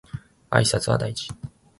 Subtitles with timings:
[0.49, 1.29] 挨拶は大事